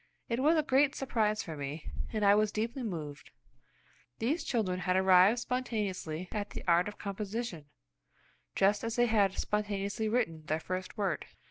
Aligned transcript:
It 0.29 0.39
was 0.39 0.57
a 0.57 0.63
great 0.63 0.95
surprise 0.95 1.43
for 1.43 1.55
me, 1.55 1.91
and 2.11 2.25
I 2.25 2.33
was 2.33 2.51
deeply 2.51 2.81
moved. 2.81 3.29
These 4.17 4.43
children 4.43 4.79
had 4.79 4.95
arrived 4.95 5.37
spontaneously 5.41 6.27
at 6.31 6.49
the 6.49 6.63
art 6.67 6.87
of 6.87 6.97
composition, 6.97 7.65
just 8.55 8.83
as 8.83 8.95
they 8.95 9.05
had 9.05 9.33
spontaneously 9.37 10.09
written 10.09 10.45
their 10.47 10.59
first 10.59 10.97
word. 10.97 11.27